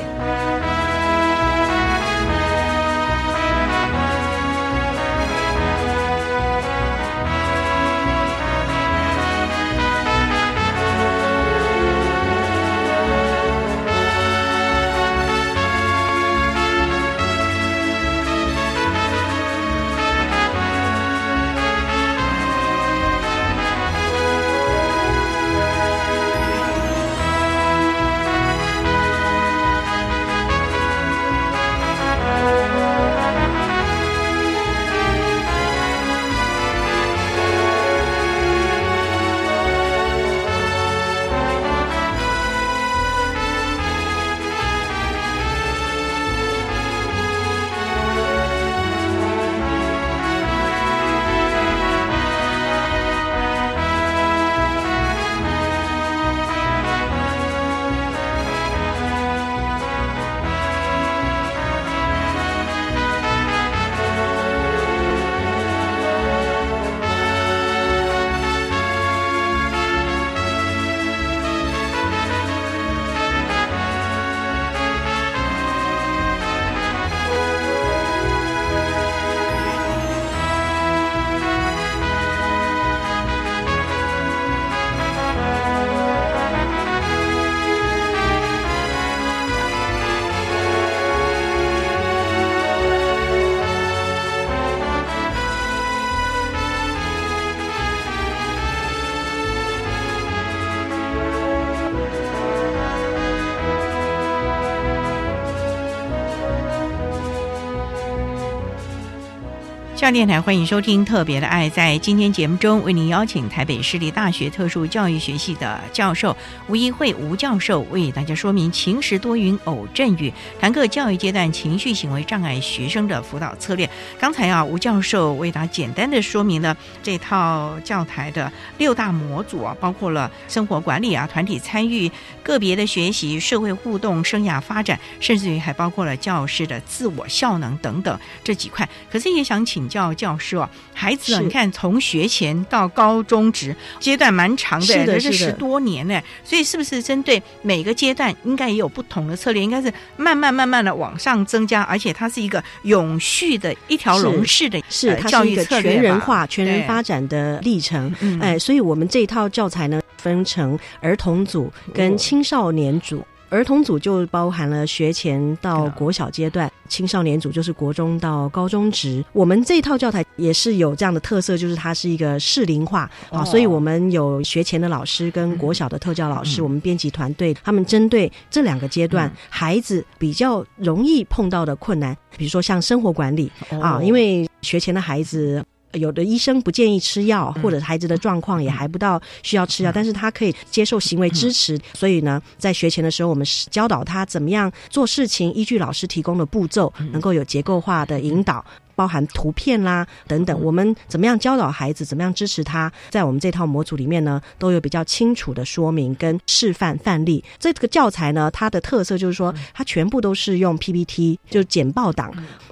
[110.12, 111.70] 电台欢迎收听《特别的爱》。
[111.72, 116.36] 在今天节目中，为您邀请台北市立大学特殊教育学系的教授
[116.68, 123.88] 吴一慧吴教授，为大家说明晴时多云偶阵雨，谈个教育阶段情绪行为障碍学生的辅导策略。
[124.20, 138.90] 刚才啊，吴教授为大家简单的说明了这套教材的六大模组啊，包括了生活管理啊、团体参与、个别的学习、社会互动、生涯发展，甚至于还包括了教师的自我效能等等这几块。
[139.12, 139.99] 可是也想请教。
[140.00, 146.22] 教教师啊，孩子，你看从学前到高中职阶段蛮长的，这是十多年呢。
[146.44, 149.62] 所以是不是针对每个阶段，应该也有不同的策略？
[149.62, 158.14] 应该是慢慢慢慢的往上增加，而且它是一个永续的一条龙式的，是教育策略全人化、全人发展的历程。
[158.40, 163.22] 哎，所以我们这一套教材呢，分成儿童组跟青少年组。
[163.50, 169.24] 儿童组就包含了学前到国小阶段，青少年组就是国中到高中职。
[169.34, 185.64] 我们这套教材也是有这样的特色，就是它是一个适龄化啊，所以我们有学前的老师跟国小的特教老师，我们编辑团队他们针对这两个阶段孩子比较容易碰到的困难，比如说像生活管理啊，因为学前的孩子。
[185.94, 191.80] 有的医生不建议吃药，或者孩子的状况也还不到需要吃药，但是他可以接受行为支持。
[191.94, 198.64] 所以呢，在学前的时候，我们是教导他怎么样做事情，依据老师提供的步骤，能够有结构化的引导。
[198.96, 207.42] 包含图片啦等等，我们怎么样教导孩子，怎么样支持他，在我们这套模组里面呢，都有比较清楚的说明跟示范范例。
[207.58, 212.30] 这个教材呢，它的特色就是说，它全部都是用 PPT，就简报档。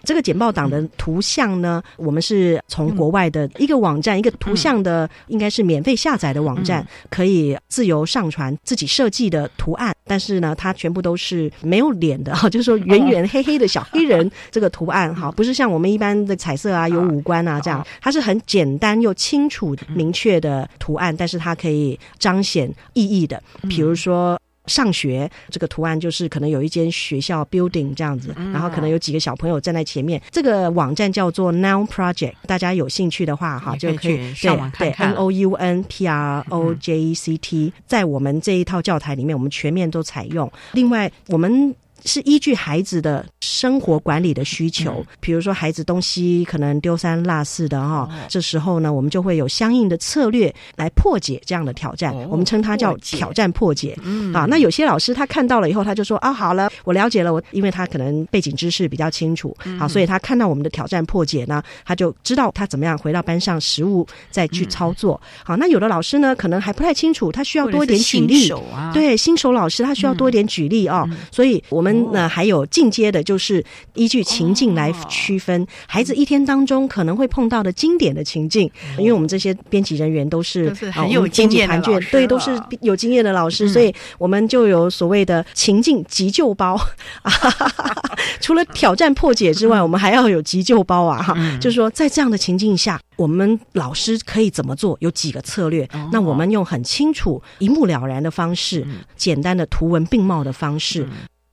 [0.07, 9.93] 这个简报档的图像呢，我们是从国外的一个网站，一个图像的应该是免费下载的网站，可以自由上传自己设计的图案。
[10.05, 24.39] 但是呢，它全部都是没有脸的哈， 就是说圆圆黑黑的小黑人这个图案哈，不是像我们一般的彩色啊，有五官啊这样，它是很简单又清楚明确的图案，但是它可以彰显意义的，比如说。
[24.67, 30.21] 上学这个图案就是可能有一间学校 building 这样子，然后可能有几个小朋友站在前面。
[30.29, 35.09] 这个网站叫做 Noun Project，大家有兴趣的话哈，就可以上网看看。
[35.09, 40.51] N O U N P R O J E C T，在我们这一套教材里面，我们全面都采用。
[40.73, 41.75] 另外，我们。
[42.07, 52.15] 是依据孩子的生活管理的需求，比如说孩子东西可能丢三落四的哈，这时候呢，我们就会有相应的策略来破解这样的挑战。
[52.29, 53.95] 我们称它叫挑战破解。
[54.03, 65.19] 嗯啊，那有些老师他看到了以后，他就说啊，好了，我了解了，我因为他可能背景知识比较清楚，好，所以他看到我们的挑战破解呢，他就知道他怎么样回到班上实物再去操作。
[65.43, 68.49] 好，那有的老师呢，可能还不太清楚，他需要多一点举例。
[68.93, 71.96] 对，新手老师他需要多一点举例哦，所以我们。
[72.11, 78.69] 那还有进阶的，就是依据情境来区分孩子一天当中可能会碰到的经典的情境。
[78.97, 81.67] 因为我们这些编辑人员都是很有经验
[82.11, 86.79] 对，都是有经验的老师，所以我们就有所谓的情境急救包。
[88.41, 91.21] 除了挑战破解之外， 我们还要有急救包啊！
[91.21, 94.97] 哈，就是说在这样的情境下，我们老师可以怎么做？
[94.99, 95.87] 有几个策略？
[96.11, 98.85] 那我们用很清楚、一目了然的方式，
[99.15, 101.07] 简单的图文并茂的方式。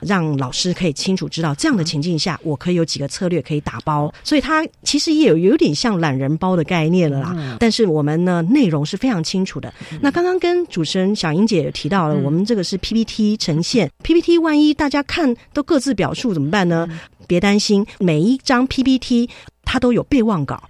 [0.06, 7.56] 让老师可以清楚知道这样的情境下，我可以有几个策略可以打包，所以它其实也有有点像懒人包的概念了啦。
[7.58, 9.72] 但是我们呢，内容是非常清楚的。
[10.00, 16.88] 那刚刚跟主持人小英姐提到了，我们这个是 PPT 呈现，PPT 万一大家看都各自表述怎么办呢？
[17.26, 19.30] 别担心，每一张 PPT
[19.64, 20.62] 它都有备忘稿。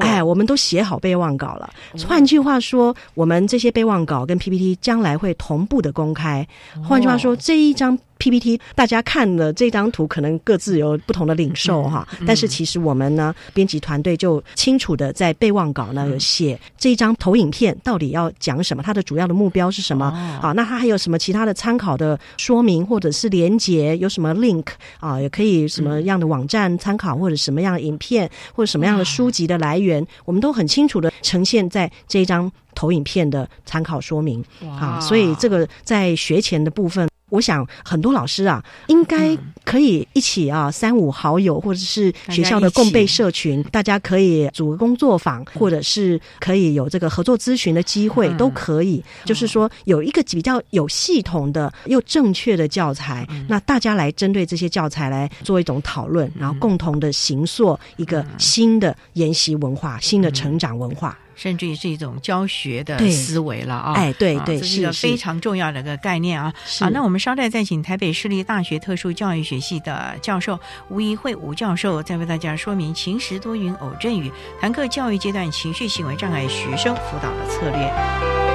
[0.00, 1.70] 哎，我们都写好备忘稿了。
[2.06, 6.46] 换句话说，我们这些备忘稿跟 PPT 将来会同步的公开。
[6.82, 7.98] 换句话说，这一张。
[8.20, 12.04] PPT，大家看了这张图，可能各自有不同的领受哈。
[12.26, 20.06] 但是其实我们呢，编辑团队就清楚的在备忘稿呢有写这一张投影片到底要讲什么，它的主要的目标是什么
[20.42, 24.66] 啊，那它还有什么其他的参考的说明或者是连接，有什么 link
[24.98, 34.44] 啊，也可以什么样的网站参考，或者什么样的影片或者什么样的书籍的来源，我们都很清楚的呈现在这一张投影片的参考说明
[34.78, 35.00] 啊。
[35.00, 37.07] 所以这个在学前的部分。
[37.30, 49.02] 我想很多老师啊，应该可以一起啊，三五好友或者是学校的共备社群，大家可以组个工作坊，或者是可以有这个合作咨询的机会，都可以。
[49.24, 61.18] 就是说有一个比较有系统的又正确的教材，那大家来针对这些教材来做一种讨论，然后共同的形塑一个新的研习文化、新的成长文化。
[61.38, 63.92] 甚至于是一种教学的思维了啊！
[63.92, 66.52] 哎，对对，这是一个非常重要的一个概念啊！
[66.80, 70.58] 好，那我们稍待再请台北市立大学特殊教育学系的教授
[70.88, 78.47] 吴怡慧吴教授，再为大家说明晴时多云偶阵雨，谈课教育阶段情绪行为障碍学生辅导的策略。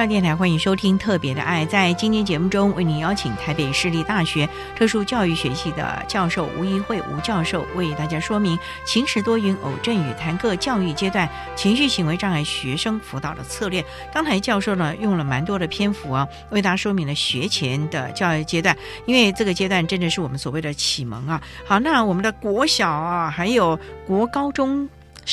[0.00, 1.62] 教电台欢迎收听《特别的爱》。
[1.68, 13.84] 在今天节目中，为您邀请台北市立大学特殊教育学系的教授吴怡慧吴教授，为大家说明晴时多云偶阵雨谈各教育阶段情绪行为障碍学生辅导的策略。
[14.10, 18.74] 刚才教授呢用了蛮多的篇幅啊，为大家说明了学前的教育阶段，
[19.04, 21.42] 因为这个阶段真的是我们所谓的启蒙啊。
[21.66, 24.88] 好，那我们的国小啊，还有国高中。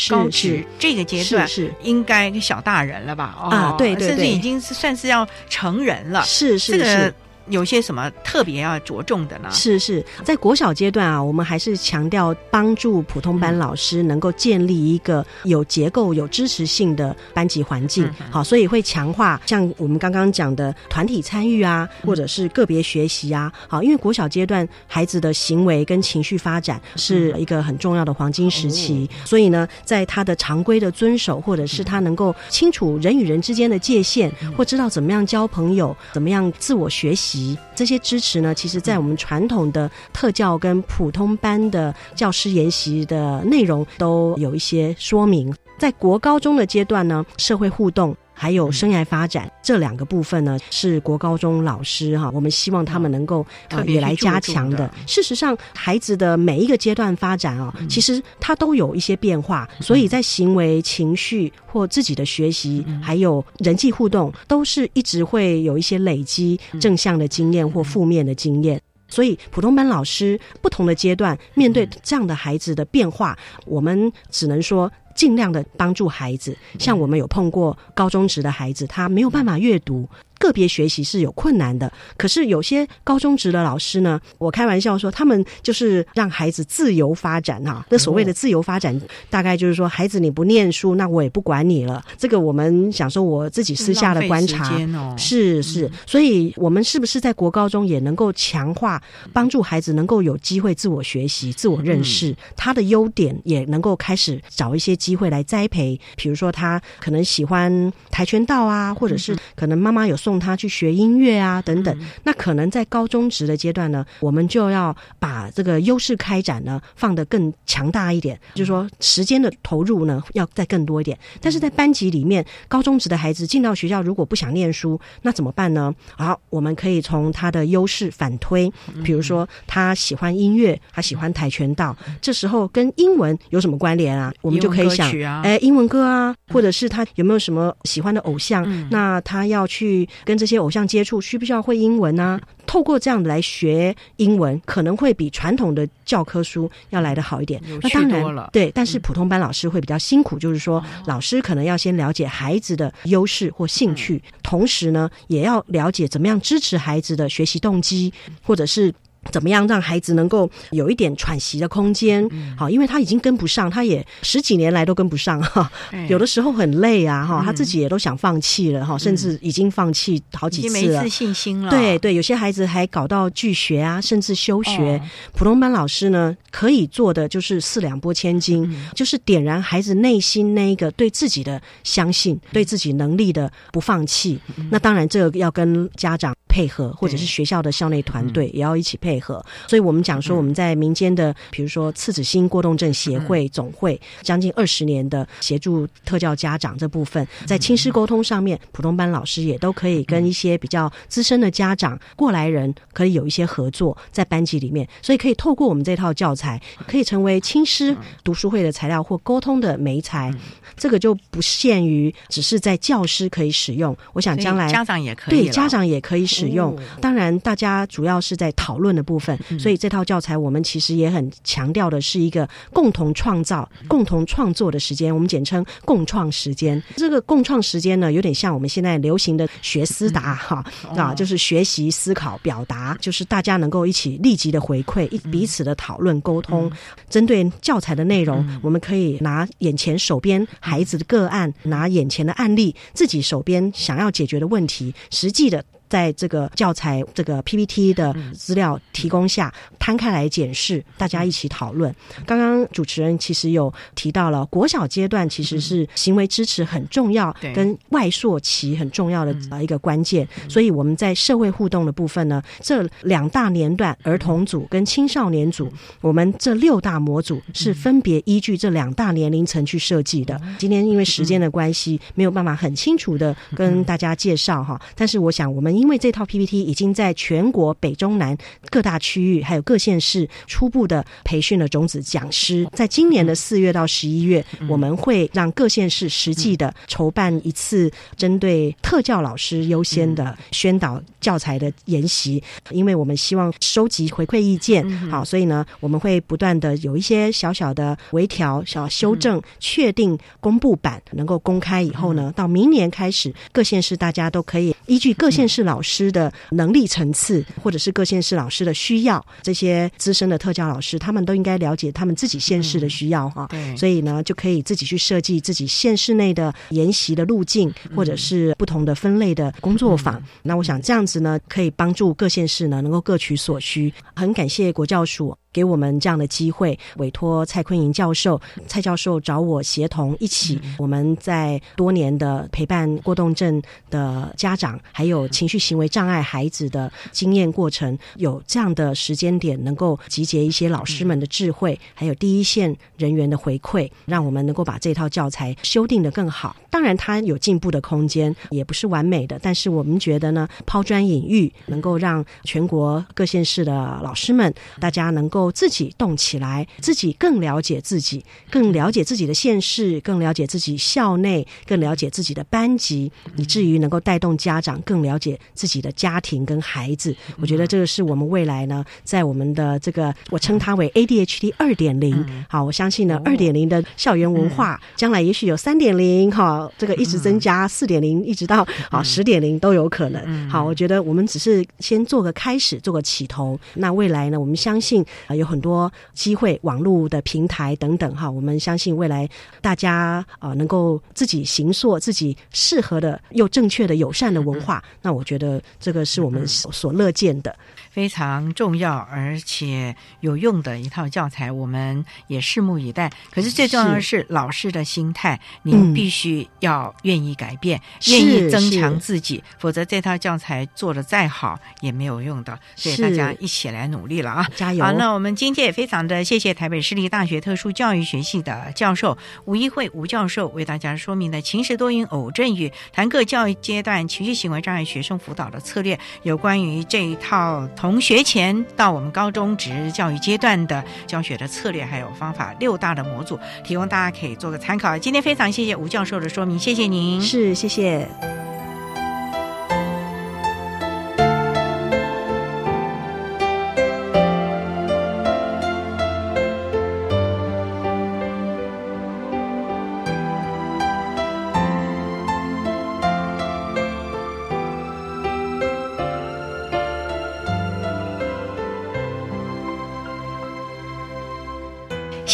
[0.09, 3.35] 高职这个阶段是应该小大人了吧？
[3.51, 6.23] 啊，对对对，甚至已经是算是要成人了。
[6.23, 7.13] 是是是。
[7.49, 9.49] 有些什么特别要着重的呢？
[9.51, 18.09] 是是，在国小阶段啊，我们还是强调帮助普通班老师能够建立一个有结构、有支持性的班级环境。
[18.29, 23.51] 好，所以会强化像我们刚刚讲的团体参与啊，或者是个别学习啊。
[23.67, 37.36] 好，因为国小阶段孩子的行为跟情绪发展是一个很重要的黄金时期，所以呢，在他的常规的遵守，或者是他能够清楚人与人之间的界限，或知道怎么样交朋友，怎么样自我学习。
[37.75, 45.53] 这些支持呢，其实，在我们传统的特教跟普通班的教师研习的内容都有一些说明。
[45.77, 48.15] 在国高中的阶段呢，社会互动。
[48.39, 54.89] 还有生涯发展这两个部分呢，是国高中老师哈，我们希望他们能够特别来加强的。
[55.07, 68.79] 事实上，孩子的每一个阶段发展啊，其实他都有一些变化，所以在行为、情绪或自己的学习，还有人际互动，都是一直会有一些累积正向的经验或负面的经验。
[69.09, 73.35] 所以，普通班老师不同的阶段面对这样的孩子的变化，
[73.65, 74.91] 我们只能说。
[75.18, 80.07] 尽量的帮助孩子，像我们有碰过高中职的孩子，他没有办法阅读。
[80.38, 87.83] 个别学习是有困难的，可是有些高中职的老师呢，我开玩笑说，他们就是让孩子自由发展哈。
[87.89, 92.03] 那所谓的自由发展，大概就是说，孩子你不念书，那我也不管你了。
[92.17, 94.77] 这个我们想说，我自己私下的观察
[95.17, 99.01] 是是，所以我们是不是在国高中也能够强化，
[99.33, 105.99] 帮助孩子能够有机会自我学习、自我认识，他的优点也能够开始找一些机会来栽培。
[106.15, 110.15] 比如说，他可能喜欢跆拳道啊，或者是可能妈妈有。
[110.28, 111.97] 送他去学音乐啊，等等。
[112.25, 121.17] 那可能在高中职的阶段呢，我们就要把这个优势开展呢放得更强大一点，就是说时间的投入呢要再更多一点。
[121.39, 125.95] 但是在班级里面，高中职的孩子进到学校，如果不想念书，那怎么办呢？
[126.17, 128.69] 好，我们可以从他的优势反推，
[129.05, 134.34] 比如说他喜欢音乐，他喜欢跆拳道，这时候跟英文有什么关联啊？
[134.41, 135.09] 我们就可以想，
[135.41, 138.67] 哎，英文歌啊，或者是他有没有什么喜欢的偶像？
[138.91, 140.05] 那他要去。
[140.24, 142.39] 跟这些偶像接触，需不需要会英文呢？
[142.65, 147.61] 透过这样来学英文，可能会比传统的教科书要来的好一点。
[147.82, 158.13] 那当然，对，但是普通班老师会比较辛苦，就是说，老师可能要先了解孩子的优势或兴趣，同时呢，也要了解怎么样支持孩子的学习动机，
[158.43, 158.93] 或者是。
[159.32, 162.28] 怎么样让孩子能够有一点喘息的空间？
[162.55, 165.69] 好，因为他已经跟不上，他也十几年来都跟不上哈。
[166.07, 171.69] 有的时候很累啊哈，他自己也都想放弃了哈，甚至已经放弃好几次了，没自信心了。
[171.69, 175.01] 对对，有些孩子还搞到拒学啊，甚至休学。
[175.34, 184.39] 普通班老师呢，可以做的就是四两拨千斤，就是点燃孩子内心那一个对自己的相信，对自己能力的不放弃。
[184.69, 186.36] 那当然，这个要跟家长。
[186.58, 189.45] 配合，或者是学校的校内团队也要一起配合。
[189.68, 204.89] 所以，我们讲说，我们在民间的，比如说次子心过动症协会总会，将近二十年的协助特教家长这部分，在亲师沟通上面，普通班老师也都可以跟一些比较资深的家长过来人，可以有一些合作在班级里面。
[205.03, 210.34] 所以，可以透过我们这套教材，可以成为亲师读书会的材料或沟通的媒材。
[210.76, 213.95] 这个就不限于只是在教师可以使用。
[214.14, 216.46] 我想将来家长也可以，对家长也可以使。
[216.49, 216.77] 用。
[217.01, 226.81] 当然，大家主要是在讨论的部分，所以这套教材我们其实也很强调的是一个共同创造、共同创作的时间，我们简称共创时间。
[226.95, 230.63] 这个共创时间呢，有点像我们现在流行的学思达哈
[230.95, 236.71] 啊，就是学习、思考、表达，就是大家能够一起立即的回馈，一彼此的讨论沟通。
[237.09, 245.63] 针对教材的内容，我们可以拿眼前手边孩子的个案，拿眼前的案例，自己手边想要解决的问题，实际的。
[245.89, 251.93] 在这个教材这个 PPT 的资料提供下摊开来检视，大家一起讨论。
[252.25, 260.27] 刚刚主持人其实有提到了国小阶段其实是行为支持很重要，跟外硕期很重要的呃一个关键。
[260.49, 265.71] 所以我们在社会互动的部分呢，这两大年段儿童组跟青少年组，
[266.01, 270.39] 我们这六大模组是分别依据这两大年龄层去设计的。
[270.57, 274.79] 今天因为时间的关系，没有办法很清楚的跟大家介绍哈。
[274.95, 278.36] 但是我想，我们因为这套 PPT 已经在全国北中南
[278.69, 304.75] 各大区域还有各县市初步的培训了种子讲师，在今年的四月到十一月，我们会让各县市实际的筹办一次针对特教老师优先的宣导教材的研习，因为我们希望收集回馈意见，好，所以呢，我们会不断的有一些小小的微调、小修正，确定公布版能够公开以后呢，到明年开始，各县市大家都可以。
[304.86, 313.45] 依据各县市老师的能力层次，或者是各县市老师的需要，这些资深的特教老师，他们都应该了解他们自己县市的需要哈。
[313.49, 320.24] 对，所以呢，就可以自己去设计自己县市内的研习的路径，或者是不同的分类的工作坊。
[320.41, 323.93] 那我想这样子呢，可以帮助各县市呢，能够各取所需。
[324.15, 325.38] 很感谢国教署。
[325.51, 346.55] 给我们这样的机会，委托蔡坤莹教授，蔡教授找我协同一起，我们在多年的陪伴过动症的家长，还有情绪行为障碍孩子的经验过程，有这样的时间点，能够集结一些老师们的智慧，还有第一线人员的回馈，让我们能够把这套教材修订的更好。
[346.69, 353.73] 当然，它有进步的空间，也不是完美的，但是我们觉得呢，抛砖引玉，能够让全国各县市的
[354.03, 355.36] 老师们，大家能够。
[355.51, 367.15] 自己动起来，自己更了解自己，更了解自己的现实，更了解自己校内，更了解自己的班级，以至于能够带动家长更了解自己的家庭跟孩子。
[367.39, 372.25] 我觉得这个是我们未来呢，在我们的这个我称它为 ADHD 二点零。
[372.49, 380.49] 好，我相信呢，二点零的校园文化，将来也许有三点零，哈，这个一直增加，四点零一直到好十点零都有可能。
[380.49, 383.59] 好，我觉得我们只是先做个开始，做个起头。
[383.75, 385.05] 那未来呢，我们相信。
[385.36, 389.28] 有很多机会，网络的平台等等哈，我们相信未来
[389.61, 397.55] 大家啊能够自己行塑自己适合的又正确的友善的文化，那我觉得这个是我们所乐见的。
[397.97, 403.09] 非常重要而且有用的一套教材，我们也拭目以待。
[403.31, 412.59] 可是最重要的是老师的心态，你必须要愿意改变，愿意增强自己，否则这套教材做的再好也没有用的。
[412.75, 414.47] 所以大家一起来努力了啊！
[414.55, 414.85] 加油！
[414.85, 427.67] 好，那我们今天也非常的谢谢台北市立大学特殊教育学系的教授吴一慧吴教授为大家说明的情时多云偶阵雨谈各教育阶段情绪行为障碍学生辅导的策略，有关于这一套。
[427.88, 434.97] 从学前到我们高中职教育阶段的教学的策略还有方法，六大的模组提供大家可以做个参考。
[434.97, 437.21] 今天非常谢谢吴教授的说明，谢谢您。
[437.21, 438.05] 是，谢谢。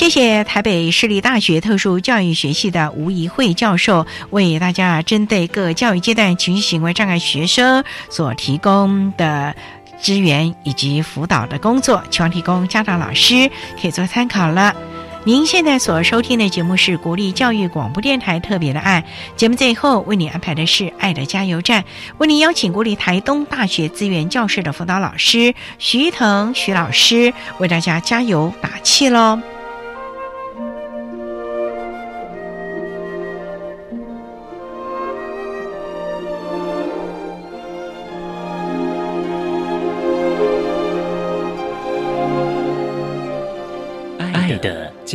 [0.04, 9.56] 谢谢台北市立大学特殊教育学系的吴怡慧教授为大家针对各教育阶段情绪行为障碍学生所提供的
[10.02, 13.50] 支援以及辅导的工作，希望提供家长老师
[13.82, 14.76] 可以做参考了。
[15.24, 19.06] 您现在所收听的节目是国立教育广播电台特别的爱
[19.38, 21.86] 节目，最后为你安排的是爱的加油站，
[22.18, 29.40] 为您邀请国立台东大学资源教室的辅导老师徐腾徐老师为大家加油打气喽。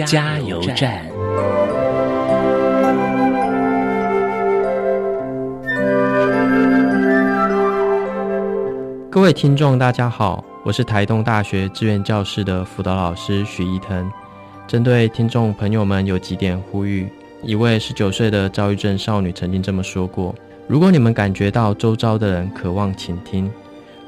[0.07, 1.05] 加油站。
[9.11, 14.09] 各位听众，大家好，我是台东大学志愿教室的辅导老师许一腾。
[14.69, 17.09] 针对听众朋友们有几点呼吁：
[17.43, 20.33] 一位十九岁的躁郁症少女曾经这么说过
[20.69, 23.51] ：“如果你们感觉到周遭的人渴望倾听，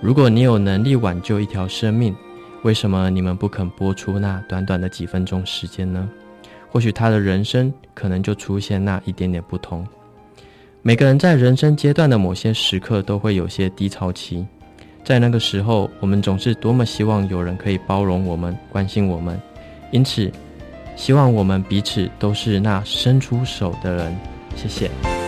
[0.00, 2.14] 如果你有能力挽救一条生命。”
[2.62, 6.08] 为什么你们不肯播出那短短的几分钟时间呢？
[6.68, 9.86] 或许他的人生可能就出现那一点点不同。
[10.82, 14.46] 每个人在人生阶段的某些时刻都会有些低潮期，
[15.04, 19.40] 在那个时候，我们总是多么希望有人可以包容我们、关心我们，
[19.90, 20.30] 因此，
[20.96, 24.16] 希望我们彼此都是那伸出手的人。
[24.54, 25.19] 谢谢。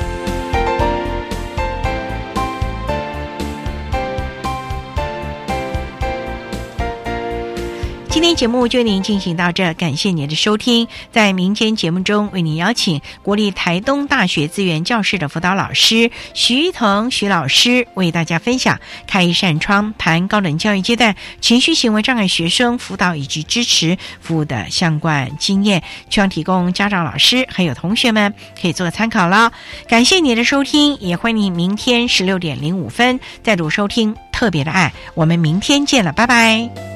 [8.13, 10.87] 今天节目就为您进行到这，感谢您的收听。
[11.11, 29.51] 在明天节目中，为您邀请国立台东大学资源教室的辅导老师徐一腾徐老师，为大家分享开一扇窗，谈高等教育阶段情绪行为障碍学生辅导以及支持服务的相关经验，希望提供家长、老师还有同学们可以做个参考了。
[29.89, 34.93] 感谢您的收听，也欢迎您明天十六点零五分再度收听特别的爱。
[35.15, 36.92] 我们明天见了，拜拜。